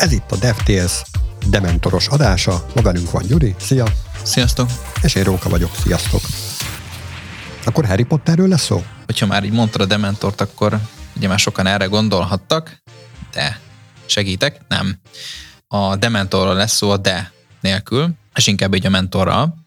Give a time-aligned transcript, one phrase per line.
[0.00, 1.02] Ez itt a DevTales
[1.46, 2.66] Dementoros adása.
[2.74, 3.54] Ma velünk van Gyuri.
[3.58, 3.86] Szia!
[4.22, 4.70] Sziasztok!
[5.02, 5.70] És én Róka vagyok.
[5.74, 6.20] Sziasztok!
[7.64, 8.84] Akkor Harry Potterről lesz szó?
[9.06, 10.78] Hogyha már így mondtad a Dementort, akkor
[11.16, 12.82] ugye már sokan erre gondolhattak,
[13.32, 13.60] de
[14.06, 15.00] segítek, nem.
[15.66, 19.64] A Dementorról lesz szó a de nélkül, és inkább egy a mentorral.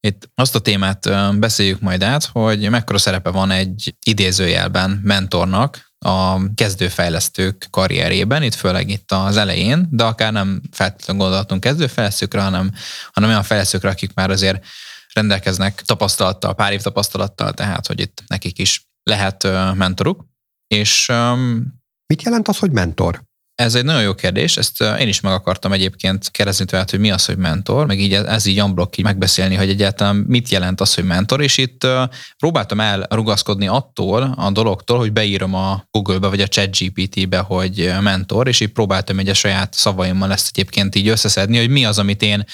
[0.00, 1.08] Itt azt a témát
[1.38, 8.88] beszéljük majd át, hogy mekkora szerepe van egy idézőjelben mentornak a kezdőfejlesztők karrierében, itt főleg
[8.88, 12.72] itt az elején, de akár nem feltétlenül gondolhatunk kezdőfejlesztőkre, hanem,
[13.12, 14.64] hanem olyan fejlesztőkre, akik már azért
[15.12, 19.42] rendelkeznek tapasztalattal, pár év tapasztalattal, tehát hogy itt nekik is lehet
[19.74, 20.24] mentoruk.
[20.66, 21.12] És
[22.12, 23.22] Mit jelent az, hogy mentor?
[23.54, 27.10] Ez egy nagyon jó kérdés, ezt én is meg akartam egyébként kérdezni tőled, hogy mi
[27.10, 30.94] az, hogy mentor, meg így ez így unblock így megbeszélni, hogy egyáltalán mit jelent az,
[30.94, 31.86] hogy mentor, és itt
[32.38, 38.60] próbáltam elrugaszkodni attól a dologtól, hogy beírom a Google-be vagy a ChatGPT-be, hogy mentor, és
[38.60, 42.44] így próbáltam egy a saját szavaimmal ezt egyébként így összeszedni, hogy mi az, amit én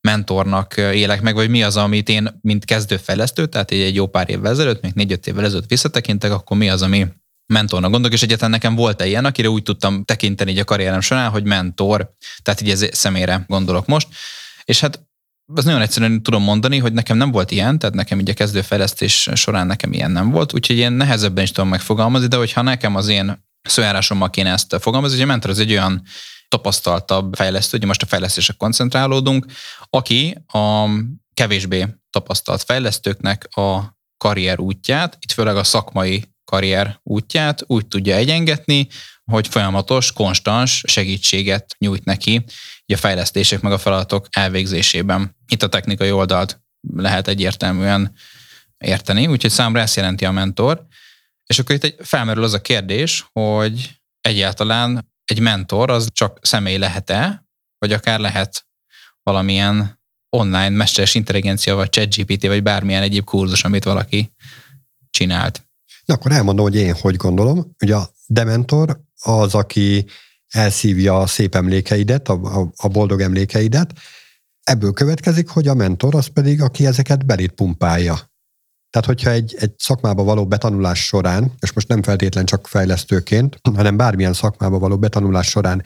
[0.00, 4.52] mentornak élek meg, vagy mi az, amit én, mint kezdőfejlesztő, tehát egy jó pár évvel
[4.52, 7.06] ezelőtt, még négy-öt évvel ezelőtt visszatekintek, akkor mi az, ami
[7.46, 11.30] mentornak gondolok, és egyáltalán nekem volt-e ilyen, akire úgy tudtam tekinteni így a karrierem során,
[11.30, 14.08] hogy mentor, tehát így ez személyre gondolok most.
[14.64, 15.06] És hát
[15.54, 19.28] ez nagyon egyszerűen tudom mondani, hogy nekem nem volt ilyen, tehát nekem így a kezdőfejlesztés
[19.34, 23.08] során nekem ilyen nem volt, úgyhogy én nehezebben is tudom megfogalmazni, de hogyha nekem az
[23.08, 26.02] én szójárásommal kéne ezt fogalmazni, hogy a mentor az egy olyan
[26.48, 29.46] tapasztaltabb fejlesztő, hogy most a fejlesztésre koncentrálódunk,
[29.90, 30.88] aki a
[31.34, 38.86] kevésbé tapasztalt fejlesztőknek a karrier útját, itt főleg a szakmai karrier útját úgy tudja egyengetni,
[39.24, 42.44] hogy folyamatos, konstans segítséget nyújt neki
[42.86, 45.36] a fejlesztések meg a feladatok elvégzésében.
[45.48, 46.60] Itt a technikai oldalt
[46.94, 48.14] lehet egyértelműen
[48.78, 50.86] érteni, úgyhogy számra ezt jelenti a mentor.
[51.46, 56.78] És akkor itt egy, felmerül az a kérdés, hogy egyáltalán egy mentor az csak személy
[56.78, 57.46] lehet-e,
[57.78, 58.66] vagy akár lehet
[59.22, 60.00] valamilyen
[60.36, 64.32] online mesteres intelligencia, vagy ChatGPT, vagy bármilyen egyéb kurzus, amit valaki
[65.10, 65.71] csinált.
[66.04, 67.74] Na akkor elmondom, hogy én hogy gondolom.
[67.82, 70.06] Ugye a dementor az, aki
[70.48, 73.92] elszívja a szép emlékeidet, a, a, boldog emlékeidet.
[74.62, 78.30] Ebből következik, hogy a mentor az pedig, aki ezeket belét pumpálja.
[78.90, 83.96] Tehát, hogyha egy, egy szakmába való betanulás során, és most nem feltétlen csak fejlesztőként, hanem
[83.96, 85.82] bármilyen szakmába való betanulás során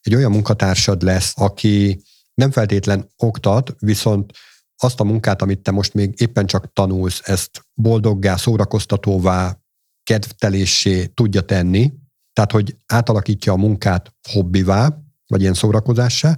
[0.00, 2.02] egy olyan munkatársad lesz, aki
[2.34, 4.32] nem feltétlen oktat, viszont
[4.76, 9.58] azt a munkát, amit te most még éppen csak tanulsz, ezt boldoggá, szórakoztatóvá,
[10.02, 11.92] kedvtelésé tudja tenni,
[12.32, 16.36] tehát hogy átalakítja a munkát hobbivá, vagy ilyen szórakozássá,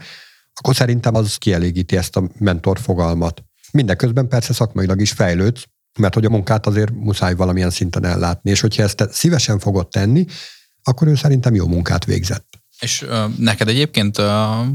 [0.55, 3.45] akkor szerintem az kielégíti ezt a mentor fogalmat.
[3.73, 5.65] Mindeközben persze szakmailag is fejlődsz,
[5.99, 10.25] mert hogy a munkát azért muszáj valamilyen szinten ellátni, és hogyha ezt szívesen fogod tenni,
[10.83, 12.56] akkor ő szerintem jó munkát végzett.
[12.81, 14.25] És uh, neked egyébként, uh,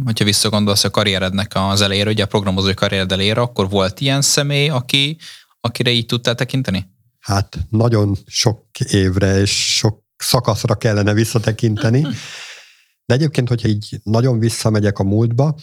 [0.05, 4.69] hogyha visszagondolsz a karrierednek az elejére, ugye a programozói karriered elejére, akkor volt ilyen személy,
[4.69, 5.17] aki,
[5.59, 6.89] akire így tudtál tekinteni?
[7.19, 12.01] Hát nagyon sok évre és sok szakaszra kellene visszatekinteni.
[13.05, 15.55] De egyébként, hogyha így nagyon visszamegyek a múltba,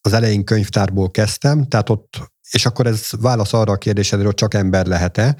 [0.00, 4.54] az elején könyvtárból kezdtem, tehát ott, és akkor ez válasz arra a kérdésedre, hogy csak
[4.54, 5.36] ember lehet-e.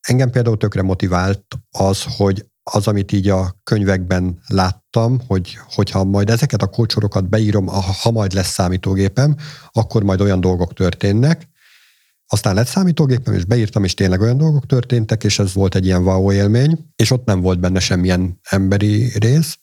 [0.00, 6.30] Engem például tökre motivált az, hogy az, amit így a könyvekben láttam, hogy hogyha majd
[6.30, 7.66] ezeket a kulcsorokat beírom,
[8.02, 9.36] ha majd lesz számítógépem,
[9.72, 11.48] akkor majd olyan dolgok történnek.
[12.26, 16.02] Aztán lett számítógépem, és beírtam, és tényleg olyan dolgok történtek, és ez volt egy ilyen
[16.02, 19.58] wow élmény, és ott nem volt benne semmilyen emberi rész.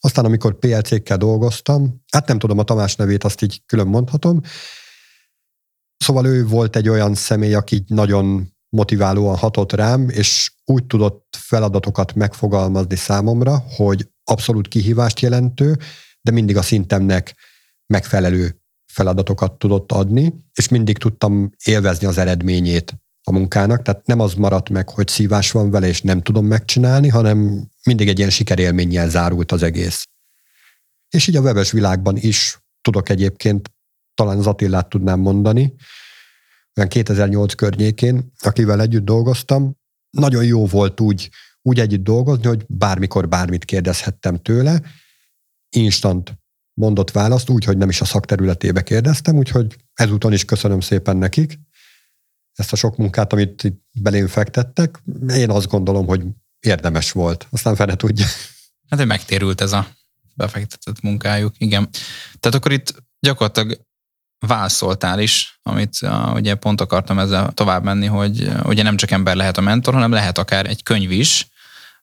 [0.00, 4.40] Aztán, amikor PLC-kkel dolgoztam, hát nem tudom a Tamás nevét, azt így külön mondhatom,
[6.04, 12.14] Szóval ő volt egy olyan személy, aki nagyon motiválóan hatott rám, és úgy tudott feladatokat
[12.14, 15.78] megfogalmazni számomra, hogy abszolút kihívást jelentő,
[16.20, 17.34] de mindig a szintemnek
[17.86, 18.60] megfelelő
[18.92, 22.94] feladatokat tudott adni, és mindig tudtam élvezni az eredményét
[23.26, 27.08] a munkának, tehát nem az maradt meg, hogy szívás van vele, és nem tudom megcsinálni,
[27.08, 30.04] hanem mindig egy ilyen sikerélménnyel zárult az egész.
[31.08, 33.70] És így a webes világban is tudok egyébként,
[34.14, 35.74] talán az Attillát tudnám mondani,
[36.76, 39.76] olyan 2008 környékén, akivel együtt dolgoztam,
[40.14, 41.30] nagyon jó volt úgy,
[41.62, 44.82] úgy együtt dolgozni, hogy bármikor bármit kérdezhettem tőle,
[45.76, 46.38] instant
[46.74, 51.58] mondott választ, úgy, hogy nem is a szakterületébe kérdeztem, úgyhogy ezúton is köszönöm szépen nekik
[52.54, 55.02] ezt a sok munkát, amit itt belém fektettek.
[55.28, 56.22] Én azt gondolom, hogy
[56.60, 57.46] érdemes volt.
[57.50, 58.26] Aztán fene tudja.
[58.88, 59.88] Hát, hogy megtérült ez a
[60.34, 61.88] befektetett munkájuk, igen.
[62.40, 63.80] Tehát akkor itt gyakorlatilag
[64.46, 69.10] válaszoltál is, amit uh, ugye pont akartam ezzel tovább menni, hogy uh, ugye nem csak
[69.10, 71.46] ember lehet a mentor, hanem lehet akár egy könyv is,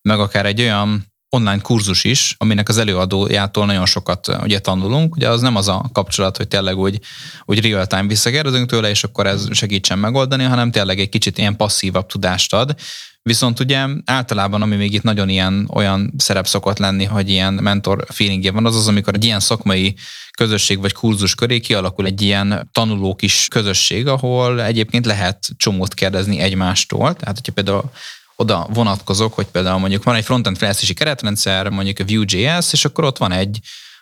[0.01, 5.15] meg akár egy olyan online kurzus is, aminek az előadójától nagyon sokat ugye tanulunk.
[5.15, 6.99] Ugye az nem az a kapcsolat, hogy tényleg úgy,
[7.45, 12.05] úgy real-time visszakérdezünk tőle, és akkor ez segítsen megoldani, hanem tényleg egy kicsit ilyen passzívabb
[12.05, 12.75] tudást ad.
[13.23, 18.05] Viszont ugye általában, ami még itt nagyon ilyen olyan szerep szokott lenni, hogy ilyen mentor
[18.09, 19.95] feelingje van, az az, amikor egy ilyen szakmai
[20.37, 26.39] közösség vagy kurzus köré kialakul egy ilyen tanuló kis közösség, ahol egyébként lehet csomót kérdezni
[26.39, 27.15] egymástól.
[27.15, 27.91] Tehát, hogyha például
[28.41, 33.03] oda vonatkozok, hogy például mondjuk van egy frontend fejlesztési keretrendszer, mondjuk a Vue.js, és akkor
[33.03, 33.59] ott van egy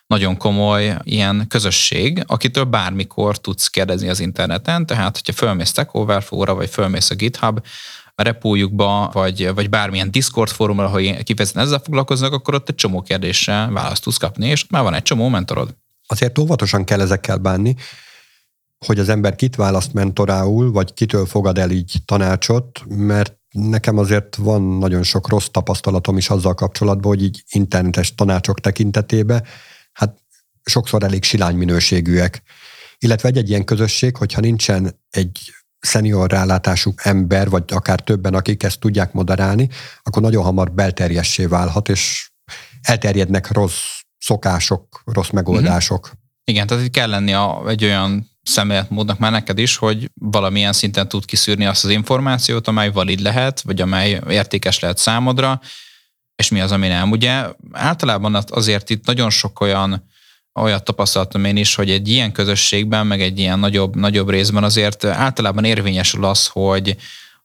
[0.07, 6.53] nagyon komoly ilyen közösség, akitől bármikor tudsz kérdezni az interneten, tehát hogyha fölmész Stack Overflow-ra,
[6.53, 7.65] vagy fölmész a GitHub
[8.15, 13.68] repójukba, vagy, vagy bármilyen Discord fórumra, ha kifejezetten ezzel foglalkoznak, akkor ott egy csomó kérdésre
[13.71, 15.75] választ tudsz kapni, és már van egy csomó mentorod.
[16.07, 17.75] Azért óvatosan kell ezekkel bánni,
[18.85, 24.36] hogy az ember kit választ mentorául, vagy kitől fogad el így tanácsot, mert nekem azért
[24.36, 29.44] van nagyon sok rossz tapasztalatom is azzal kapcsolatban, hogy így internetes tanácsok tekintetében,
[29.92, 30.18] hát
[30.63, 32.42] sokszor elég silány minőségűek.
[32.98, 38.80] Illetve egy-egy ilyen közösség, hogyha nincsen egy szenior rálátású ember, vagy akár többen, akik ezt
[38.80, 39.69] tudják moderálni,
[40.04, 42.31] akkor nagyon hamar belterjessé válhat, és
[42.81, 46.07] elterjednek rossz szokások, rossz megoldások.
[46.07, 46.28] Mm-hmm.
[46.50, 51.07] Igen, tehát itt kell lenni a, egy olyan szemléletmódnak már neked is, hogy valamilyen szinten
[51.07, 55.62] tud kiszűrni azt az információt, amely valid lehet, vagy amely értékes lehet számodra,
[56.36, 57.12] és mi az, ami nem.
[57.12, 60.07] Ugye általában azért itt nagyon sok olyan
[60.60, 65.04] olyat tapasztaltam én is, hogy egy ilyen közösségben, meg egy ilyen nagyobb, nagyobb részben azért
[65.04, 66.95] általában érvényesül az, hogy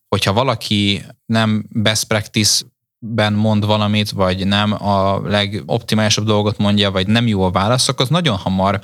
[0.08, 2.64] hogyha valaki nem best practice
[3.06, 8.04] ben mond valamit, vagy nem a legoptimálisabb dolgot mondja, vagy nem jó a válasz, akkor
[8.04, 8.80] az nagyon hamar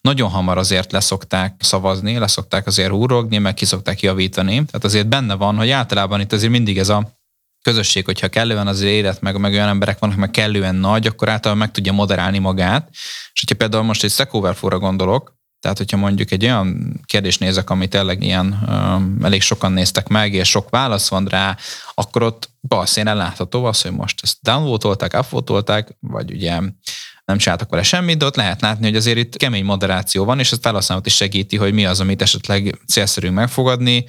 [0.00, 4.54] nagyon hamar azért leszokták szavazni, leszokták azért húrogni, meg kiszokták javítani.
[4.54, 7.18] Tehát azért benne van, hogy általában itt azért mindig ez a
[7.62, 11.64] közösség, hogyha kellően az élet, meg, meg olyan emberek vannak, meg kellően nagy, akkor általában
[11.64, 12.88] meg tudja moderálni magát.
[13.32, 17.90] És hogyha például most egy Stack gondolok, tehát, hogyha mondjuk egy olyan kérdést nézek, amit
[17.90, 18.58] tényleg ilyen
[19.22, 21.56] elég sokan néztek meg, és sok válasz van rá,
[21.94, 26.60] akkor ott balszénen látható az, hogy most ezt downvotolták, upvotolták, vagy ugye
[27.24, 30.52] nem csináltak vele semmit, de ott lehet látni, hogy azért itt kemény moderáció van, és
[30.52, 34.04] ez felhasználót is segíti, hogy mi az, amit esetleg célszerű megfogadni,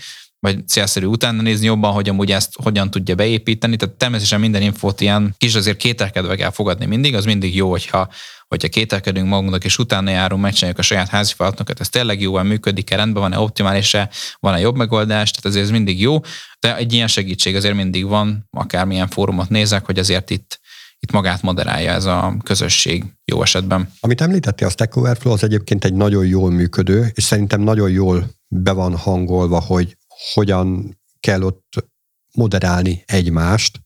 [0.45, 3.75] vagy célszerű utána nézni jobban, hogy amúgy ezt hogyan tudja beépíteni.
[3.75, 8.07] Tehát természetesen minden infót ilyen kis azért kételkedve kell fogadni mindig, az mindig jó, hogyha,
[8.47, 12.95] hogyha kételkedünk magunknak, és utána járunk, megcsináljuk a saját házi feladatokat, ez tényleg jól működik-e,
[12.95, 14.09] rendben van-e, optimális-e,
[14.39, 16.19] van-e jobb megoldás, tehát azért ez mindig jó,
[16.59, 20.59] de egy ilyen segítség azért mindig van, akármilyen fórumot nézek, hogy azért itt
[20.99, 23.89] itt magát moderálja ez a közösség jó esetben.
[23.99, 28.29] Amit említette a Stack Overflow, az egyébként egy nagyon jól működő, és szerintem nagyon jól
[28.47, 29.97] be van hangolva, hogy
[30.33, 31.87] hogyan kell ott
[32.33, 33.79] moderálni egymást,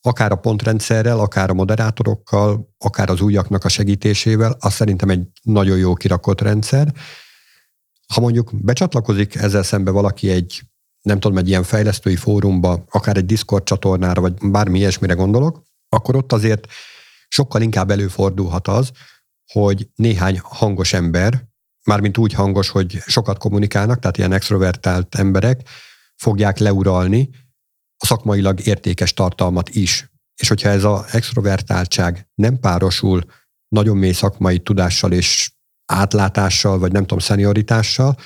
[0.00, 5.78] akár a pontrendszerrel, akár a moderátorokkal, akár az újaknak a segítésével, az szerintem egy nagyon
[5.78, 6.92] jó kirakott rendszer.
[8.14, 10.62] Ha mondjuk becsatlakozik ezzel szembe valaki egy,
[11.02, 16.16] nem tudom, egy ilyen fejlesztői fórumba, akár egy Discord csatornára, vagy bármi ilyesmire gondolok, akkor
[16.16, 16.66] ott azért
[17.28, 18.90] sokkal inkább előfordulhat az,
[19.52, 21.48] hogy néhány hangos ember,
[21.84, 25.68] mármint úgy hangos, hogy sokat kommunikálnak, tehát ilyen extrovertált emberek
[26.16, 27.30] fogják leuralni
[27.96, 30.10] a szakmailag értékes tartalmat is.
[30.36, 33.24] És hogyha ez az extrovertáltság nem párosul
[33.68, 35.52] nagyon mély szakmai tudással és
[35.86, 38.16] átlátással, vagy nem tudom, szenioritással,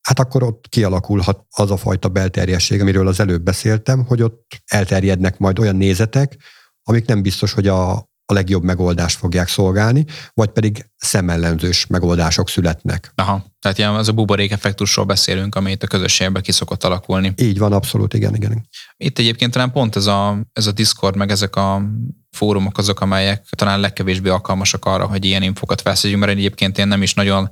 [0.00, 5.38] hát akkor ott kialakulhat az a fajta belterjesség, amiről az előbb beszéltem, hogy ott elterjednek
[5.38, 6.36] majd olyan nézetek,
[6.82, 10.04] amik nem biztos, hogy a, a legjobb megoldást fogják szolgálni,
[10.34, 13.12] vagy pedig szemellenzős megoldások születnek.
[13.14, 17.32] Aha, tehát ilyen az a buborék effektusról beszélünk, amit a közösségben ki szokott alakulni.
[17.36, 18.68] Így van, abszolút, igen, igen.
[18.96, 21.82] Itt egyébként talán pont ez a, ez a Discord, meg ezek a
[22.30, 27.02] fórumok azok, amelyek talán legkevésbé alkalmasak arra, hogy ilyen infokat veszünk, mert egyébként én nem
[27.02, 27.50] is nagyon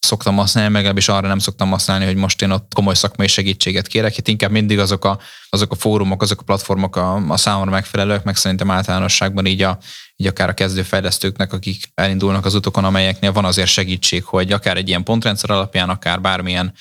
[0.00, 3.86] szoktam használni, meg legalábbis arra nem szoktam használni, hogy most én ott komoly szakmai segítséget
[3.86, 4.16] kérek.
[4.16, 5.18] Itt inkább mindig azok a,
[5.50, 9.78] azok a fórumok, azok a platformok a, a számomra megfelelők, meg szerintem általánosságban így, a,
[10.16, 14.88] így akár a kezdőfejlesztőknek, akik elindulnak az utakon, amelyeknél van azért segítség, hogy akár egy
[14.88, 16.72] ilyen pontrendszer alapján, akár bármilyen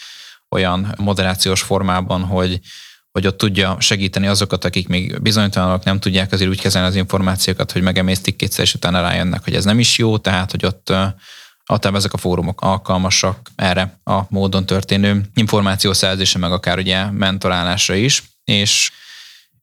[0.49, 2.59] olyan moderációs formában, hogy,
[3.11, 7.71] hogy ott tudja segíteni azokat, akik még bizonytalanok nem tudják azért úgy kezelni az információkat,
[7.71, 10.93] hogy megemésztik kétszer, és utána rájönnek, hogy ez nem is jó, tehát hogy ott
[11.65, 18.23] Általában ezek a fórumok alkalmasak erre a módon történő információszerzése, meg akár ugye mentorálásra is,
[18.43, 18.91] és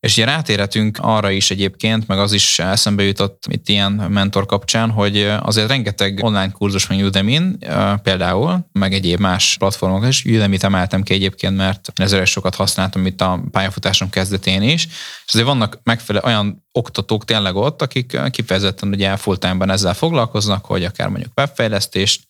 [0.03, 4.91] És ugye rátérhetünk arra is egyébként, meg az is eszembe jutott itt ilyen mentor kapcsán,
[4.91, 7.41] hogy azért rengeteg online kurzus van udemy
[8.03, 10.25] például, meg egyéb más platformok is.
[10.25, 14.87] Udemy-t emeltem ki egyébként, mert ezzel sokat használtam itt a pályafutásom kezdetén is.
[15.27, 20.85] És azért vannak megfelelő olyan oktatók tényleg ott, akik kifejezetten ugye full ezzel foglalkoznak, hogy
[20.85, 22.21] akár mondjuk webfejlesztést,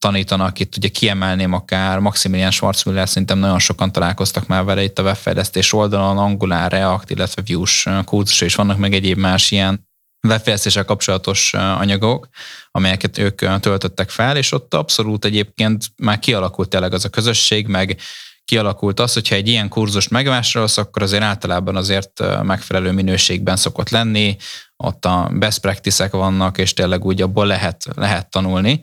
[0.00, 5.02] tanítanak, itt ugye kiemelném akár Maximilian Schwarzmüller, szerintem nagyon sokan találkoztak már vele itt a
[5.02, 9.88] webfejlesztés oldalon, Angular, React, illetve Vue-s kurzus, és vannak meg egyéb más ilyen
[10.28, 12.28] webfejlesztéssel kapcsolatos anyagok,
[12.70, 17.96] amelyeket ők töltöttek fel, és ott abszolút egyébként már kialakult tényleg az a közösség, meg
[18.44, 24.36] kialakult az, hogyha egy ilyen kurzust megvásárolsz, akkor azért általában azért megfelelő minőségben szokott lenni,
[24.76, 28.80] ott a best practice-ek vannak, és tényleg úgy abból lehet, lehet tanulni.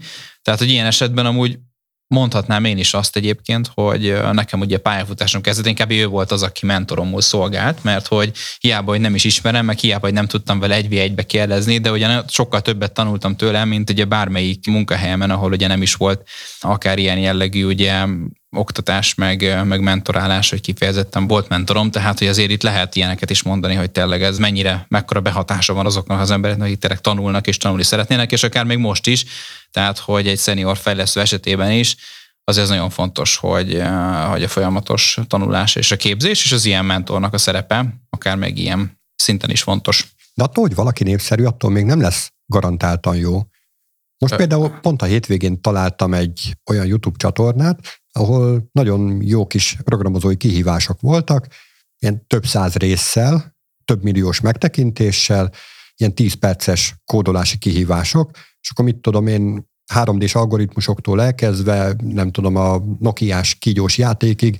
[0.48, 1.60] Tehát, hogy ilyen esetben amúgy
[2.08, 6.66] mondhatnám én is azt egyébként, hogy nekem ugye pályafutásom kezdetén inkább ő volt az, aki
[6.66, 10.76] mentoromul szolgált, mert hogy hiába, hogy nem is ismerem, meg hiába, hogy nem tudtam vele
[10.76, 15.68] egy egybe kérdezni, de ugye sokkal többet tanultam tőle, mint ugye bármelyik munkahelyemen, ahol ugye
[15.68, 16.28] nem is volt
[16.60, 18.06] akár ilyen jellegű ugye
[18.56, 23.44] oktatás, meg, meg mentorálás, hogy kifejezetten volt mentorom, tehát hogy azért itt lehet ilyeneket is
[23.44, 27.58] mondani, hogy tényleg ez mennyire, mekkora behatása van azoknak az embereknek, akik tényleg tanulnak és
[27.58, 29.26] tanulni szeretnének, és akár még most is,
[29.72, 31.96] tehát hogy egy szenior fejlesztő esetében is,
[32.44, 33.82] az ez nagyon fontos, hogy,
[34.30, 38.58] hogy a folyamatos tanulás és a képzés, és az ilyen mentornak a szerepe, akár meg
[38.58, 40.16] ilyen szinten is fontos.
[40.34, 43.42] De attól, hogy valaki népszerű, attól még nem lesz garantáltan jó.
[44.18, 50.36] Most például pont a hétvégén találtam egy olyan YouTube csatornát, ahol nagyon jó kis programozói
[50.36, 51.48] kihívások voltak,
[52.00, 53.56] ilyen több száz résszel,
[53.86, 55.52] több milliós megtekintéssel,
[55.96, 58.32] ilyen 10 perces kódolási kihívások,
[58.62, 64.60] és akkor mit tudom én, 3D-s algoritmusoktól elkezdve, nem tudom, a Nokia-s kígyós játékig,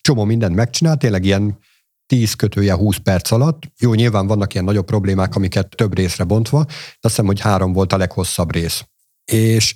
[0.00, 1.58] csomó mindent megcsinált, tényleg ilyen
[2.06, 3.62] 10 kötője 20 perc alatt.
[3.78, 7.72] Jó, nyilván vannak ilyen nagyobb problémák, amiket több részre bontva, de azt hiszem, hogy három
[7.72, 8.84] volt a leghosszabb rész.
[9.24, 9.74] És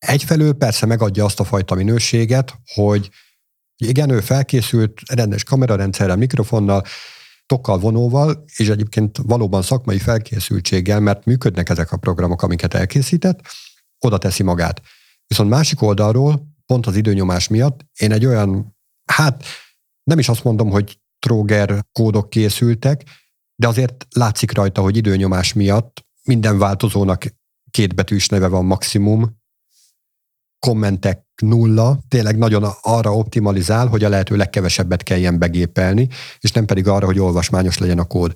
[0.00, 3.10] egyfelől persze megadja azt a fajta minőséget, hogy
[3.76, 6.84] igen, ő felkészült rendes kamerarendszerrel, mikrofonnal,
[7.46, 13.40] tokkal, vonóval, és egyébként valóban szakmai felkészültséggel, mert működnek ezek a programok, amiket elkészített,
[13.98, 14.82] oda teszi magát.
[15.26, 19.44] Viszont másik oldalról, pont az időnyomás miatt, én egy olyan, hát
[20.02, 23.02] nem is azt mondom, hogy tróger kódok készültek,
[23.54, 27.24] de azért látszik rajta, hogy időnyomás miatt minden változónak
[27.70, 29.39] kétbetűs neve van maximum,
[30.66, 36.88] kommentek nulla, tényleg nagyon arra optimalizál, hogy a lehető legkevesebbet kelljen begépelni, és nem pedig
[36.88, 38.32] arra, hogy olvasmányos legyen a kód.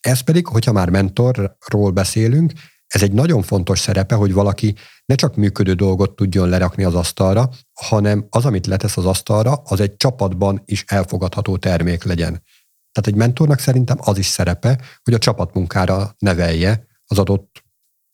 [0.00, 2.52] Ez pedig, hogyha már mentorról beszélünk,
[2.86, 4.74] ez egy nagyon fontos szerepe, hogy valaki
[5.04, 9.80] ne csak működő dolgot tudjon lerakni az asztalra, hanem az, amit letesz az asztalra, az
[9.80, 12.42] egy csapatban is elfogadható termék legyen.
[12.92, 17.64] Tehát egy mentornak szerintem az is szerepe, hogy a csapatmunkára nevelje az adott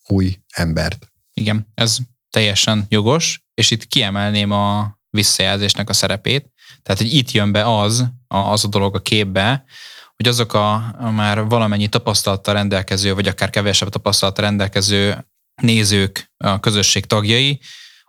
[0.07, 1.12] új embert.
[1.33, 1.97] Igen, ez
[2.37, 6.50] teljesen jogos, és itt kiemelném a visszajelzésnek a szerepét.
[6.83, 9.64] Tehát, hogy itt jön be az, az a dolog a képbe,
[10.16, 15.26] hogy azok a, a már valamennyi tapasztalattal rendelkező, vagy akár kevesebb tapasztalattal rendelkező
[15.62, 17.61] nézők, a közösség tagjai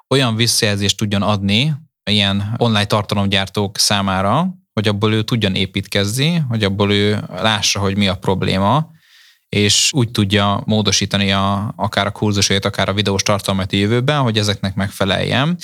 [0.07, 1.73] olyan visszajelzést tudjon adni
[2.09, 8.07] ilyen online tartalomgyártók számára, hogy abból ő tudjon építkezni, hogy abból ő lássa, hogy mi
[8.07, 8.89] a probléma,
[9.49, 14.37] és úgy tudja módosítani a, akár a kurzusait, akár a videós tartalmat a jövőben, hogy
[14.37, 15.57] ezeknek megfeleljen.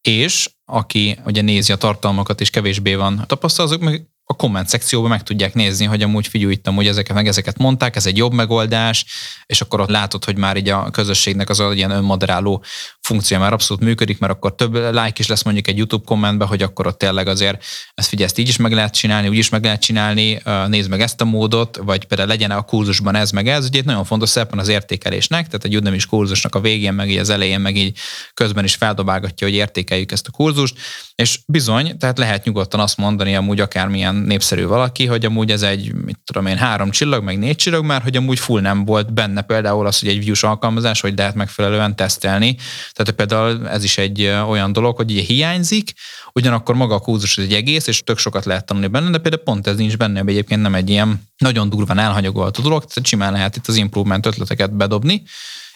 [0.00, 5.10] És aki ugye nézi a tartalmakat és kevésbé van tapasztalat, azok meg a komment szekcióban
[5.10, 8.32] meg tudják nézni, hogy amúgy figyelj, itt amúgy ezeket meg ezeket mondták, ez egy jobb
[8.32, 9.04] megoldás,
[9.46, 12.64] és akkor ott látod, hogy már így a közösségnek az ilyen önmoderáló
[13.04, 16.62] funkció már abszolút működik, mert akkor több like is lesz mondjuk egy YouTube kommentben, hogy
[16.62, 19.64] akkor ott tényleg azért ezt figyelj, ezt így is meg lehet csinálni, úgy is meg
[19.64, 23.64] lehet csinálni, nézd meg ezt a módot, vagy például legyen a kurzusban ez meg ez,
[23.64, 27.18] ugye itt nagyon fontos szerep az értékelésnek, tehát egy Udemy kurzusnak a végén, meg így
[27.18, 27.98] az elején, meg így
[28.34, 30.76] közben is feldobálgatja, hogy értékeljük ezt a kurzust,
[31.14, 35.94] és bizony, tehát lehet nyugodtan azt mondani amúgy akármilyen népszerű valaki, hogy amúgy ez egy,
[35.94, 39.42] mit tudom én, három csillag, meg négy csillag, mert hogy amúgy full nem volt benne
[39.42, 42.56] például az, hogy egy views alkalmazás, hogy lehet megfelelően tesztelni.
[42.94, 45.92] Tehát például ez is egy olyan dolog, hogy ugye hiányzik,
[46.32, 49.66] ugyanakkor maga a kurzus egy egész, és tök sokat lehet tanulni benne, de például pont
[49.66, 53.66] ez nincs benne, egyébként nem egy ilyen nagyon durván elhanyagolható dolog, tehát simán lehet itt
[53.66, 55.22] az improvement ötleteket bedobni,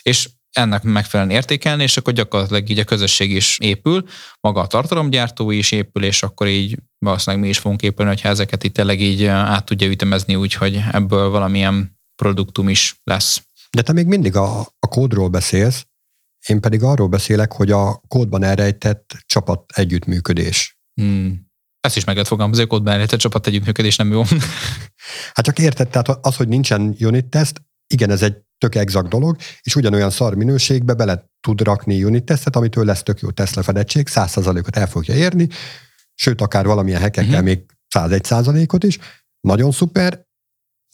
[0.02, 4.04] és ennek megfelelően értékelni, és akkor gyakorlatilag így a közösség is épül,
[4.40, 8.64] maga a tartalomgyártó is épül, és akkor így valószínűleg mi is fogunk épülni, hogyha ezeket
[8.64, 13.42] itt tényleg így át tudja ütemezni úgy, hogy ebből valamilyen produktum is lesz.
[13.70, 15.86] De te még mindig a, a kódról beszélsz,
[16.46, 20.78] én pedig arról beszélek, hogy a kódban elrejtett csapat együttműködés.
[20.94, 21.46] Hmm.
[21.80, 24.22] Ezt is meg lehet fogalmazni, hogy kódban a csapat együttműködés nem jó.
[25.32, 29.36] Hát csak érted, tehát az, hogy nincsen unit test, igen, ez egy tök exakt dolog,
[29.60, 34.08] és ugyanolyan szar minőségbe bele tud rakni unit testet, amitől lesz tök jó Tesla fedettség,
[34.10, 35.48] 100%-ot el fogja érni,
[36.14, 37.44] sőt, akár valamilyen hekekkel uh-huh.
[37.44, 37.64] még
[37.94, 38.98] 101%-ot is,
[39.40, 40.26] nagyon szuper,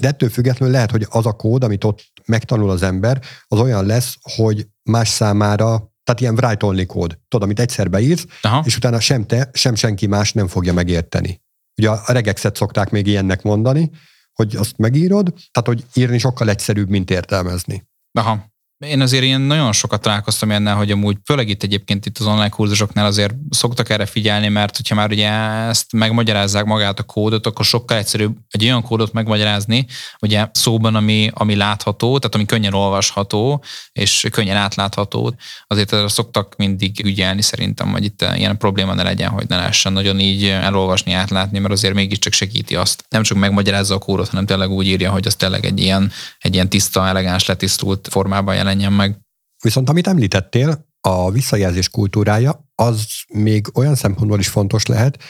[0.02, 3.86] de ettől függetlenül lehet, hogy az a kód, amit ott megtanul az ember, az olyan
[3.86, 8.62] lesz, hogy más számára, tehát ilyen write-only kód, tudod, amit egyszer beírsz, Aha.
[8.66, 11.42] és utána sem te, sem senki más nem fogja megérteni.
[11.76, 13.90] Ugye a regexet szokták még ilyennek mondani,
[14.32, 17.84] hogy azt megírod, tehát hogy írni sokkal egyszerűbb, mint értelmezni.
[18.12, 18.52] Aha.
[18.78, 22.48] Én azért ilyen nagyon sokat találkoztam ennel, hogy amúgy főleg itt egyébként itt az online
[22.48, 25.30] kurzusoknál azért szoktak erre figyelni, mert hogyha már ugye
[25.68, 29.86] ezt megmagyarázzák magát a kódot, akkor sokkal egyszerűbb egy olyan kódot megmagyarázni,
[30.20, 35.34] ugye szóban, ami, ami látható, tehát ami könnyen olvasható, és könnyen átlátható.
[35.66, 39.92] Azért erre szoktak mindig ügyelni szerintem, hogy itt ilyen probléma ne legyen, hogy ne lehessen
[39.92, 43.04] nagyon így elolvasni, átlátni, mert azért mégiscsak segíti azt.
[43.08, 46.54] Nem csak megmagyarázza a kódot, hanem tényleg úgy írja, hogy az tényleg egy ilyen, egy
[46.54, 49.20] ilyen tiszta, elegáns, letisztult formában jelenjen meg.
[49.62, 55.22] Viszont amit említettél, a visszajelzés kultúrája, az még olyan szempontból is fontos lehet,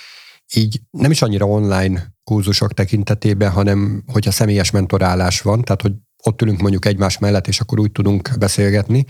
[0.54, 6.42] így nem is annyira online kurzusok tekintetében, hanem hogyha személyes mentorálás van, tehát hogy ott
[6.42, 9.04] ülünk mondjuk egymás mellett, és akkor úgy tudunk beszélgetni,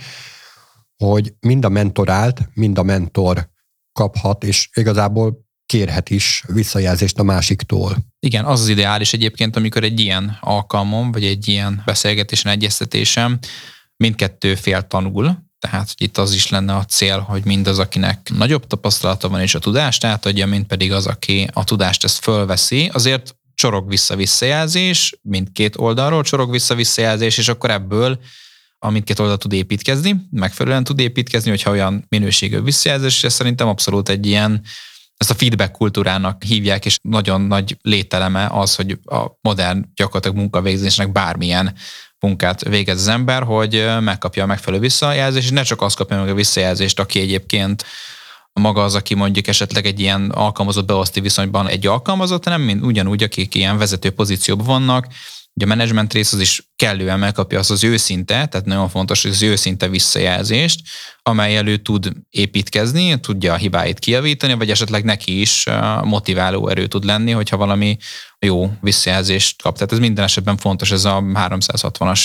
[0.97, 3.49] hogy mind a mentorált, mind a mentor
[3.93, 7.97] kaphat, és igazából kérhet is visszajelzést a másiktól.
[8.19, 13.39] Igen, az az ideális egyébként, amikor egy ilyen alkalmon, vagy egy ilyen beszélgetésen, egyeztetésem
[14.05, 18.67] mindkettő fél tanul, tehát hogy itt az is lenne a cél, hogy mindaz, akinek nagyobb
[18.67, 23.37] tapasztalata van és a tudást átadja, mint pedig az, aki a tudást ezt fölveszi, azért
[23.55, 28.19] csorog vissza visszajelzés, mindkét oldalról csorog vissza visszajelzés, és akkor ebből
[28.79, 34.09] a mindkét oldal tud építkezni, megfelelően tud építkezni, hogyha olyan minőségű visszajelzés, és szerintem abszolút
[34.09, 34.63] egy ilyen,
[35.17, 41.13] ezt a feedback kultúrának hívják, és nagyon nagy lételeme az, hogy a modern gyakorlatilag munkavégzésnek
[41.13, 41.75] bármilyen
[42.25, 46.29] munkát végez az ember, hogy megkapja a megfelelő visszajelzést, és ne csak azt kapja meg
[46.29, 47.85] a visszajelzést, aki egyébként
[48.53, 53.23] maga az, aki mondjuk esetleg egy ilyen alkalmazott beoszti viszonyban egy alkalmazott, hanem mind ugyanúgy,
[53.23, 55.07] akik ilyen vezető pozícióban vannak,
[55.57, 59.31] Ugye a menedzsment rész az is kellően megkapja azt az őszinte, tehát nagyon fontos, hogy
[59.31, 60.81] az őszinte visszajelzést,
[61.23, 65.65] amely elő tud építkezni, tudja a hibáit kijavítani, vagy esetleg neki is
[66.03, 67.97] motiváló erő tud lenni, hogyha valami
[68.39, 69.75] jó visszajelzést kap.
[69.75, 72.21] Tehát ez minden esetben fontos, ez a 360-as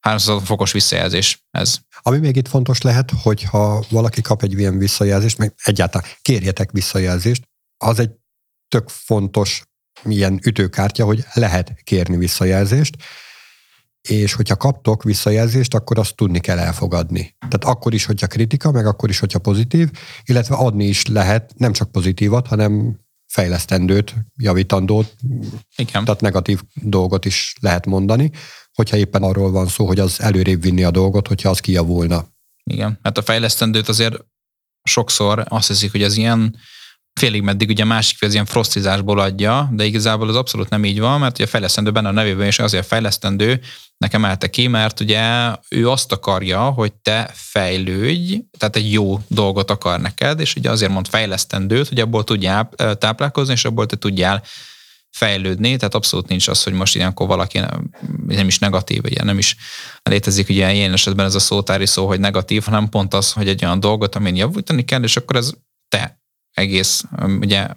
[0.00, 1.78] 360 fokos visszajelzés ez.
[2.02, 7.48] Ami még itt fontos lehet, hogyha valaki kap egy ilyen visszajelzést, meg egyáltalán kérjetek visszajelzést,
[7.76, 8.10] az egy
[8.68, 9.62] tök fontos
[10.04, 12.96] milyen ütőkártya, hogy lehet kérni visszajelzést,
[14.08, 17.36] és hogyha kaptok visszajelzést, akkor azt tudni kell elfogadni.
[17.38, 19.90] Tehát akkor is, hogyha kritika, meg akkor is, hogyha pozitív,
[20.24, 25.14] illetve adni is lehet nem csak pozitívat, hanem fejlesztendőt, javítandót,
[25.76, 26.04] Igen.
[26.04, 28.30] tehát negatív dolgot is lehet mondani,
[28.72, 32.26] hogyha éppen arról van szó, hogy az előrébb vinni a dolgot, hogyha az kijavulna.
[32.64, 34.24] Igen, hát a fejlesztendőt azért
[34.82, 36.56] sokszor azt hiszik, hogy az ilyen
[37.20, 41.00] félig meddig ugye a másik az ilyen frostizásból adja, de igazából az abszolút nem így
[41.00, 43.60] van, mert ugye fejlesztendő benne a nevében is azért fejlesztendő,
[43.96, 49.70] nekem emelte ki, mert ugye ő azt akarja, hogy te fejlődj, tehát egy jó dolgot
[49.70, 54.42] akar neked, és ugye azért mond fejlesztendőt, hogy abból tudjál táplálkozni, és abból te tudjál
[55.10, 57.60] fejlődni, tehát abszolút nincs az, hogy most ilyenkor valaki
[58.26, 59.56] nem is negatív, ugye nem is
[60.02, 63.64] létezik ugye ilyen esetben ez a szótári szó, hogy negatív, hanem pont az, hogy egy
[63.64, 65.52] olyan dolgot, amin javítani kell, és akkor ez
[65.88, 66.21] te
[66.52, 67.04] egész
[67.40, 67.68] ugye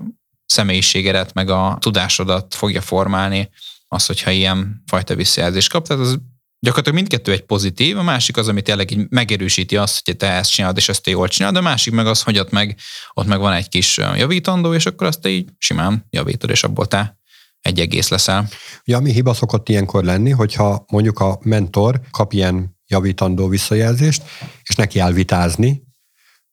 [0.45, 3.49] személyiségedet, meg a tudásodat fogja formálni
[3.87, 5.87] az, hogyha ilyen fajta visszajelzést kap.
[5.87, 6.17] Tehát az
[6.59, 10.51] gyakorlatilag mindkettő egy pozitív, a másik az, ami tényleg így megerősíti azt, hogy te ezt
[10.51, 12.77] csinálod, és ezt te jól csinálod, a másik meg az, hogy ott meg,
[13.13, 16.85] ott meg van egy kis javítandó, és akkor azt te így simán javítod, és abból
[16.85, 17.17] te
[17.61, 18.47] egy egész leszel.
[18.83, 24.23] Ja, ami hiba szokott ilyenkor lenni, hogyha mondjuk a mentor kap ilyen javítandó visszajelzést,
[24.63, 25.83] és neki áll vitázni,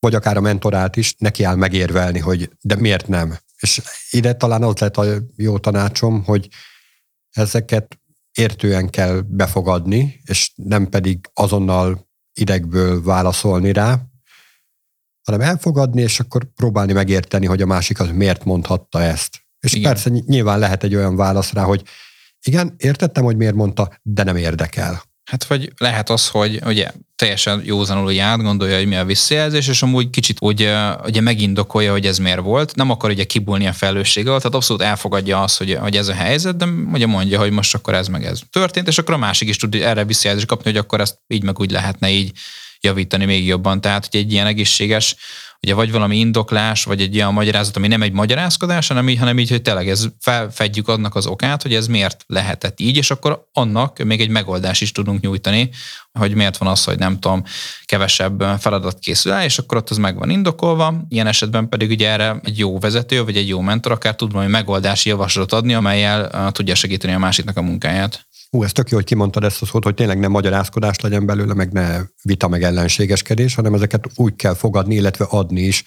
[0.03, 3.39] vagy akár a mentorát is neki áll megérvelni, hogy de miért nem.
[3.61, 5.05] És ide talán az lett a
[5.37, 6.49] jó tanácsom, hogy
[7.31, 8.01] ezeket
[8.33, 14.01] értően kell befogadni, és nem pedig azonnal idegből válaszolni rá,
[15.23, 19.41] hanem elfogadni, és akkor próbálni megérteni, hogy a másik az miért mondhatta ezt.
[19.61, 19.93] És igen.
[19.93, 21.83] persze nyilván lehet egy olyan válasz rá, hogy
[22.43, 25.03] igen, értettem, hogy miért mondta, de nem érdekel.
[25.25, 29.83] Hát vagy lehet az, hogy ugye teljesen józanul hogy átgondolja, hogy mi a visszajelzés, és
[29.83, 30.69] amúgy kicsit úgy
[31.05, 35.43] ugye megindokolja, hogy ez miért volt, nem akar ugye kibulni a felelőssége tehát abszolút elfogadja
[35.43, 38.41] azt, hogy, hogy ez a helyzet, de ugye mondja, hogy most akkor ez meg ez
[38.51, 41.59] történt, és akkor a másik is tud erre visszajelzést kapni, hogy akkor ezt így meg
[41.59, 42.33] úgy lehetne így
[42.81, 43.81] javítani még jobban.
[43.81, 45.17] Tehát, hogy egy ilyen egészséges
[45.63, 49.39] ugye vagy valami indoklás, vagy egy olyan magyarázat, ami nem egy magyarázkodás, hanem így, hanem
[49.39, 53.49] így, hogy tényleg ez felfedjük annak az okát, hogy ez miért lehetett így, és akkor
[53.53, 55.71] annak még egy megoldás is tudunk nyújtani,
[56.13, 57.45] hogy miért van az, hogy nem tudom,
[57.85, 60.95] kevesebb feladat készül el, és akkor ott az meg van indokolva.
[61.09, 64.51] Ilyen esetben pedig ugye erre egy jó vezető, vagy egy jó mentor akár tud valami
[64.51, 68.27] megoldási javaslatot adni, amelyel tudja segíteni a másiknak a munkáját.
[68.57, 71.55] Ú, ez tök jó, hogy kimondtad ezt a szót, hogy tényleg nem magyarázkodás legyen belőle,
[71.55, 75.85] meg ne vita, meg ellenségeskedés, hanem ezeket úgy kell fogadni, illetve adni is,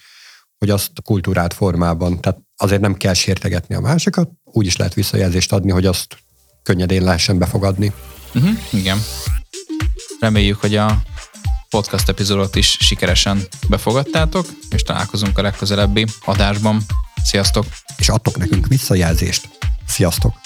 [0.58, 2.20] hogy azt kultúrát formában.
[2.20, 6.16] Tehát azért nem kell sértegetni a másikat, úgy is lehet visszajelzést adni, hogy azt
[6.62, 7.92] könnyedén lehessen befogadni.
[8.34, 8.98] Uh-huh, igen.
[10.20, 11.02] Reméljük, hogy a
[11.68, 16.82] podcast epizódot is sikeresen befogadtátok, és találkozunk a legközelebbi adásban.
[17.24, 17.66] Sziasztok!
[17.96, 19.48] És adtok nekünk visszajelzést.
[19.86, 20.45] Sziasztok!